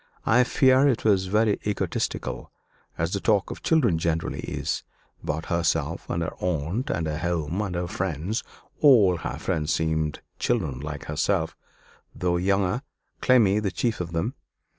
I 0.25 0.43
fear 0.43 0.87
it 0.87 1.05
was 1.05 1.27
very 1.27 1.59
egotistical, 1.63 2.51
as 2.97 3.13
the 3.13 3.19
talk 3.19 3.51
of 3.51 3.61
children 3.61 3.99
generally 3.99 4.39
is 4.39 4.81
about 5.21 5.45
herself 5.45 6.09
and 6.09 6.23
her 6.23 6.33
aunt 6.39 6.89
and 6.89 7.05
her 7.05 7.19
home 7.19 7.61
and 7.61 7.75
her 7.75 7.85
friends 7.87 8.41
all 8.79 9.17
her 9.17 9.37
friends 9.37 9.71
seemed 9.71 10.21
children 10.39 10.79
like 10.79 11.05
herself, 11.05 11.55
though 12.15 12.37
younger 12.37 12.81
Clemmy 13.21 13.59
the 13.59 13.69
chief 13.69 14.01
of 14.01 14.11
them. 14.11 14.33